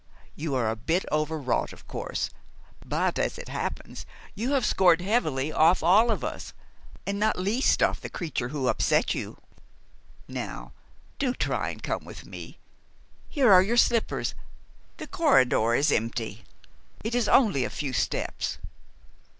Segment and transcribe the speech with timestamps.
[0.35, 2.31] You are a bit overwrought, of course;
[2.83, 6.53] but, as it happens, you have scored heavily off all of us
[7.05, 9.37] and not least off the creature who upset you.
[10.27, 10.71] Now,
[11.19, 12.57] do try and come with me.
[13.29, 14.33] Here are your slippers.
[14.97, 16.45] The corridor is empty.
[17.03, 18.57] It is only a few steps."